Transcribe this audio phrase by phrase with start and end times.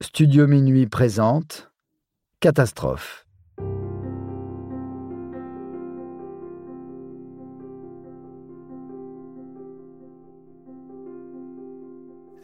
[0.00, 1.72] Studio Minuit présente
[2.38, 3.26] Catastrophe.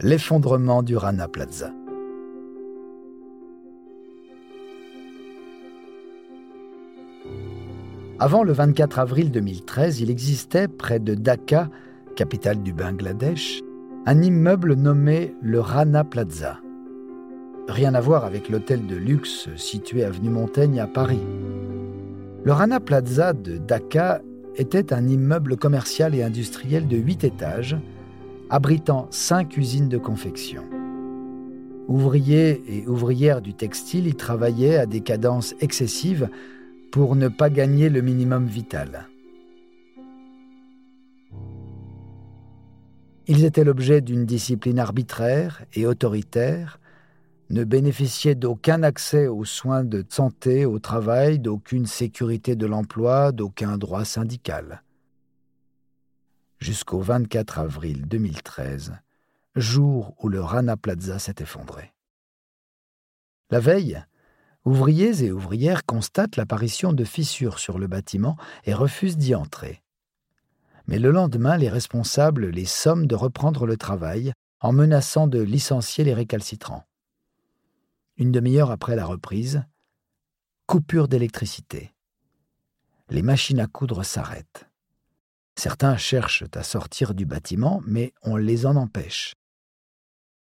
[0.01, 1.71] L'effondrement du Rana Plaza.
[8.19, 11.71] Avant le 24 avril 2013, il existait près de Dhaka,
[12.17, 13.63] capitale du Bangladesh,
[14.07, 16.59] un immeuble nommé le Rana Plaza.
[17.69, 21.23] Rien à voir avec l'hôtel de luxe situé avenue Montaigne à Paris.
[22.45, 24.21] Le Rana Plaza de Dhaka
[24.57, 27.77] était un immeuble commercial et industriel de 8 étages,
[28.51, 30.63] abritant 5 usines de confection.
[31.89, 36.29] Ouvriers et ouvrières du textile y travaillaient à des cadences excessives
[36.93, 39.09] pour ne pas gagner le minimum vital.
[43.27, 46.79] Ils étaient l'objet d'une discipline arbitraire et autoritaire,
[47.51, 53.77] ne bénéficiaient d'aucun accès aux soins de santé, au travail, d'aucune sécurité de l'emploi, d'aucun
[53.79, 54.83] droit syndical.
[56.59, 58.95] Jusqu'au 24 avril 2013,
[59.57, 61.93] jour où le Rana Plaza s'est effondré.
[63.51, 64.03] La veille,
[64.65, 69.83] ouvriers et ouvrières constatent l'apparition de fissures sur le bâtiment et refusent d'y entrer.
[70.87, 76.05] Mais le lendemain, les responsables les somment de reprendre le travail en menaçant de licencier
[76.05, 76.85] les récalcitrants.
[78.17, 79.65] Une demi-heure après la reprise,
[80.67, 81.93] coupure d'électricité.
[83.11, 84.69] Les machines à coudre s'arrêtent.
[85.57, 89.35] Certains cherchent à sortir du bâtiment, mais on les en empêche.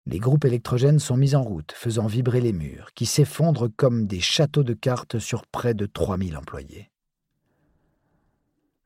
[0.05, 4.19] Les groupes électrogènes sont mis en route, faisant vibrer les murs, qui s'effondrent comme des
[4.19, 6.91] châteaux de cartes sur près de 3000 employés.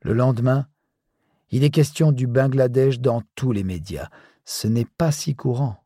[0.02, 0.68] Le lendemain,
[1.50, 4.08] il est question du Bangladesh dans tous les médias.
[4.44, 5.84] Ce n'est pas si courant.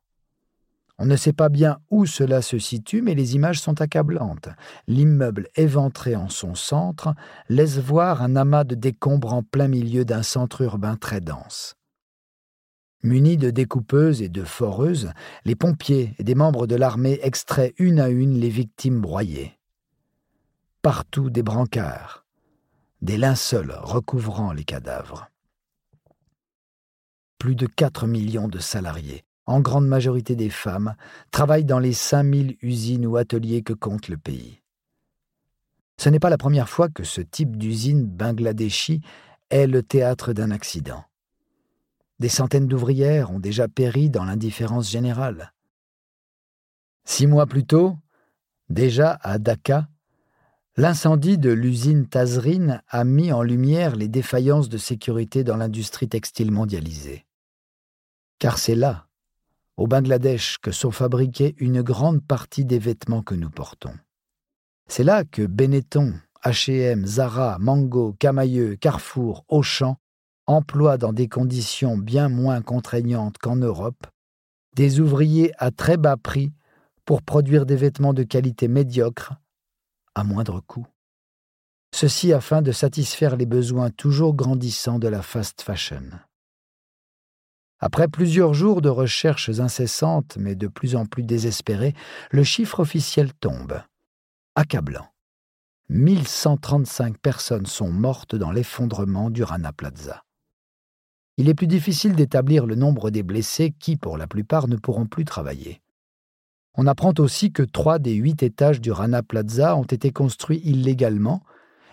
[0.99, 4.49] On ne sait pas bien où cela se situe, mais les images sont accablantes.
[4.87, 7.13] L'immeuble éventré en son centre
[7.49, 11.75] laisse voir un amas de décombres en plein milieu d'un centre urbain très dense.
[13.01, 15.11] Munis de découpeuses et de foreuses,
[15.43, 19.59] les pompiers et des membres de l'armée extraient une à une les victimes broyées.
[20.81, 22.25] Partout des brancards,
[23.01, 25.29] des linceuls recouvrant les cadavres
[27.43, 30.95] plus de 4 millions de salariés, en grande majorité des femmes,
[31.31, 34.61] travaillent dans les 5000 usines ou ateliers que compte le pays.
[35.97, 39.01] Ce n'est pas la première fois que ce type d'usine bangladeshi
[39.49, 41.03] est le théâtre d'un accident.
[42.19, 45.53] Des centaines d'ouvrières ont déjà péri dans l'indifférence générale.
[47.05, 47.97] Six mois plus tôt,
[48.69, 49.87] déjà à Dhaka,
[50.77, 56.51] l'incendie de l'usine Tazrine a mis en lumière les défaillances de sécurité dans l'industrie textile
[56.51, 57.25] mondialisée
[58.43, 59.07] car c'est là,
[59.77, 63.93] au Bangladesh, que sont fabriqués une grande partie des vêtements que nous portons.
[64.87, 66.13] C'est là que Benetton,
[66.43, 69.97] H&M, Zara, Mango, Camailleux, Carrefour, Auchan
[70.45, 74.07] emploient dans des conditions bien moins contraignantes qu'en Europe
[74.75, 76.51] des ouvriers à très bas prix
[77.05, 79.33] pour produire des vêtements de qualité médiocre
[80.15, 80.87] à moindre coût.
[81.93, 86.03] Ceci afin de satisfaire les besoins toujours grandissants de la fast fashion.
[87.85, 91.93] Après plusieurs jours de recherches incessantes, mais de plus en plus désespérées,
[92.31, 93.81] le chiffre officiel tombe.
[94.55, 95.07] Accablant.
[95.89, 100.23] 1135 personnes sont mortes dans l'effondrement du Rana Plaza.
[101.35, 105.05] Il est plus difficile d'établir le nombre des blessés qui, pour la plupart, ne pourront
[105.05, 105.81] plus travailler.
[106.75, 111.43] On apprend aussi que trois des huit étages du Rana Plaza ont été construits illégalement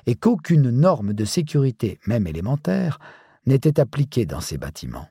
[0.07, 3.01] et qu'aucune norme de sécurité, même élémentaire,
[3.45, 5.09] n'était appliquée dans ces bâtiments.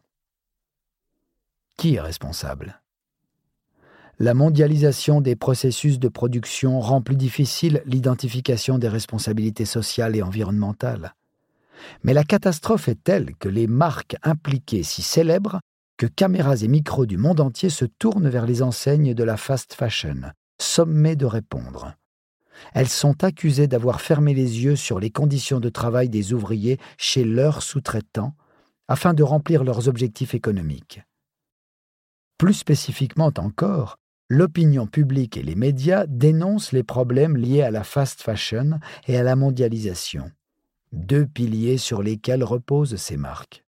[1.79, 2.81] Qui est responsable?
[4.19, 11.15] La mondialisation des processus de production rend plus difficile l'identification des responsabilités sociales et environnementales.
[12.03, 15.61] Mais la catastrophe est telle que les marques impliquées si célèbres
[15.95, 19.73] que caméras et micros du monde entier se tournent vers les enseignes de la fast
[19.73, 21.93] fashion, sommées de répondre.
[22.73, 27.23] Elles sont accusées d'avoir fermé les yeux sur les conditions de travail des ouvriers chez
[27.23, 28.33] leurs sous-traitants
[28.89, 31.03] afin de remplir leurs objectifs économiques.
[32.39, 33.97] Plus spécifiquement encore,
[34.29, 39.23] l'opinion publique et les médias dénoncent les problèmes liés à la fast fashion et à
[39.23, 40.31] la mondialisation,
[40.93, 43.65] deux piliers sur lesquels reposent ces marques.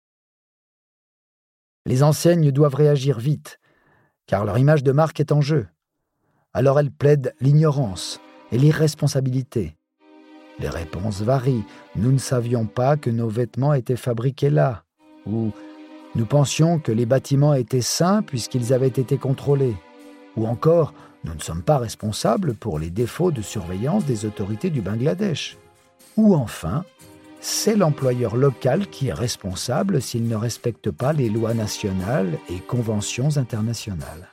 [1.85, 3.59] Les enseignes doivent réagir vite,
[4.25, 5.67] car leur image de marque est en jeu.
[6.51, 8.19] Alors elles plaident l'ignorance
[8.51, 9.77] et l'irresponsabilité.
[10.57, 11.65] Les réponses varient.
[11.95, 14.85] Nous ne savions pas que nos vêtements étaient fabriqués là.
[15.27, 15.51] Ou
[16.15, 19.75] nous pensions que les bâtiments étaient sains puisqu'ils avaient été contrôlés.
[20.37, 24.81] Ou encore, nous ne sommes pas responsables pour les défauts de surveillance des autorités du
[24.81, 25.57] Bangladesh.
[26.17, 26.85] Ou enfin,
[27.41, 33.37] c'est l'employeur local qui est responsable s'il ne respecte pas les lois nationales et conventions
[33.37, 34.29] internationales.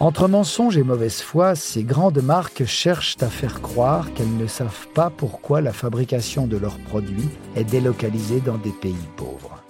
[0.00, 4.88] Entre mensonges et mauvaise foi, ces grandes marques cherchent à faire croire qu'elles ne savent
[4.92, 9.63] pas pourquoi la fabrication de leurs produits est délocalisée dans des pays pauvres.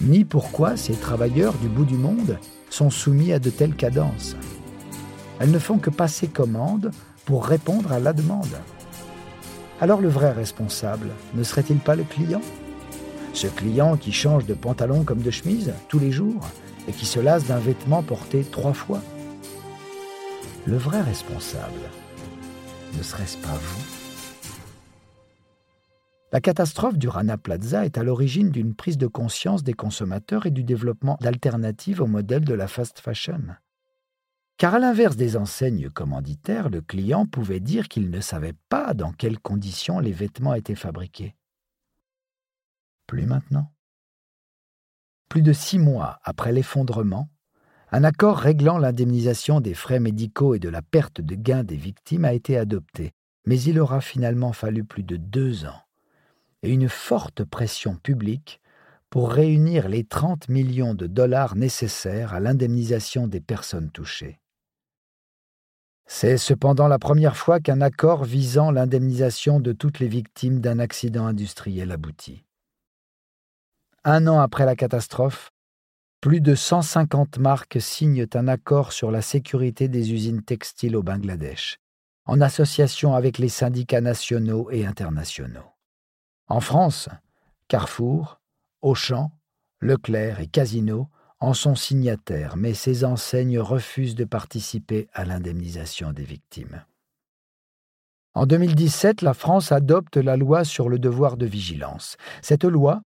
[0.00, 2.38] Ni pourquoi ces travailleurs du bout du monde
[2.70, 4.36] sont soumis à de telles cadences.
[5.40, 6.92] Elles ne font que passer commande
[7.24, 8.56] pour répondre à la demande.
[9.80, 12.42] Alors le vrai responsable ne serait-il pas le client?
[13.32, 16.48] Ce client qui change de pantalon comme de chemise tous les jours
[16.88, 19.00] et qui se lasse d'un vêtement porté trois fois?
[20.64, 21.80] Le vrai responsable
[22.96, 24.07] ne serait-ce pas vous?
[26.30, 30.50] La catastrophe du Rana Plaza est à l'origine d'une prise de conscience des consommateurs et
[30.50, 33.56] du développement d'alternatives au modèle de la fast fashion.
[34.58, 39.12] Car à l'inverse des enseignes commanditaires, le client pouvait dire qu'il ne savait pas dans
[39.12, 41.34] quelles conditions les vêtements étaient fabriqués.
[43.06, 43.72] Plus maintenant.
[45.30, 47.30] Plus de six mois après l'effondrement,
[47.90, 52.26] un accord réglant l'indemnisation des frais médicaux et de la perte de gains des victimes
[52.26, 53.12] a été adopté,
[53.46, 55.87] mais il aura finalement fallu plus de deux ans
[56.62, 58.60] et une forte pression publique
[59.10, 64.38] pour réunir les 30 millions de dollars nécessaires à l'indemnisation des personnes touchées.
[66.06, 71.26] C'est cependant la première fois qu'un accord visant l'indemnisation de toutes les victimes d'un accident
[71.26, 72.44] industriel aboutit.
[74.04, 75.50] Un an après la catastrophe,
[76.20, 81.78] plus de 150 marques signent un accord sur la sécurité des usines textiles au Bangladesh,
[82.24, 85.77] en association avec les syndicats nationaux et internationaux.
[86.48, 87.10] En France,
[87.68, 88.40] Carrefour,
[88.80, 89.30] Auchan,
[89.80, 91.08] Leclerc et Casino
[91.40, 96.82] en sont signataires, mais ces enseignes refusent de participer à l'indemnisation des victimes.
[98.34, 102.16] En 2017, la France adopte la loi sur le devoir de vigilance.
[102.40, 103.02] Cette loi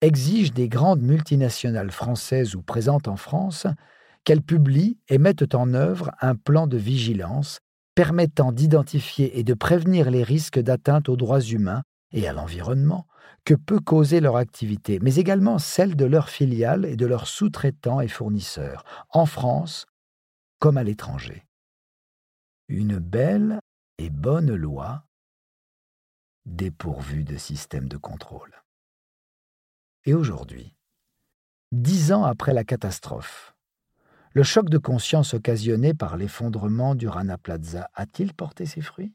[0.00, 3.66] exige des grandes multinationales françaises ou présentes en France
[4.24, 7.58] qu'elles publient et mettent en œuvre un plan de vigilance
[7.94, 13.06] permettant d'identifier et de prévenir les risques d'atteinte aux droits humains et à l'environnement
[13.44, 18.00] que peut causer leur activité, mais également celle de leurs filiales et de leurs sous-traitants
[18.00, 19.86] et fournisseurs, en France
[20.58, 21.46] comme à l'étranger.
[22.68, 23.60] Une belle
[23.98, 25.04] et bonne loi
[26.44, 28.62] dépourvue de système de contrôle.
[30.04, 30.74] Et aujourd'hui,
[31.72, 33.54] dix ans après la catastrophe,
[34.32, 39.14] le choc de conscience occasionné par l'effondrement du Rana Plaza a-t-il porté ses fruits?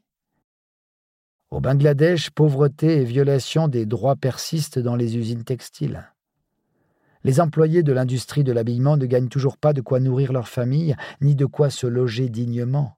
[1.52, 6.10] Au Bangladesh, pauvreté et violation des droits persistent dans les usines textiles.
[7.24, 10.96] Les employés de l'industrie de l'habillement ne gagnent toujours pas de quoi nourrir leur famille,
[11.20, 12.96] ni de quoi se loger dignement.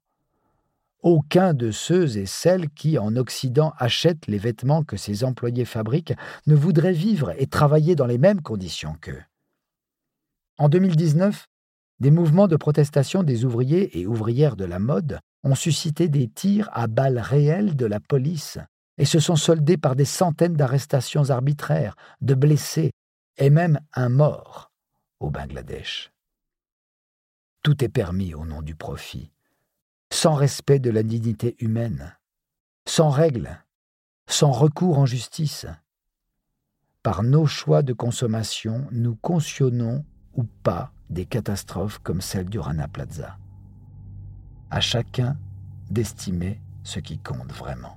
[1.03, 6.15] Aucun de ceux et celles qui, en Occident, achètent les vêtements que ces employés fabriquent
[6.47, 9.23] ne voudrait vivre et travailler dans les mêmes conditions qu'eux.
[10.59, 11.49] En 2019,
[11.99, 16.69] des mouvements de protestation des ouvriers et ouvrières de la mode ont suscité des tirs
[16.73, 18.58] à balles réelles de la police
[18.96, 22.91] et se sont soldés par des centaines d'arrestations arbitraires, de blessés
[23.37, 24.73] et même un mort
[25.20, 26.12] au Bangladesh.
[27.62, 29.32] Tout est permis au nom du profit,
[30.11, 32.16] sans respect de la dignité humaine,
[32.87, 33.62] sans règles,
[34.26, 35.66] sans recours en justice.
[37.02, 40.04] Par nos choix de consommation, nous cautionnons
[40.35, 43.37] ou pas des catastrophes comme celle du Rana Plaza
[44.75, 45.37] à chacun
[45.88, 47.97] d'estimer ce qui compte vraiment.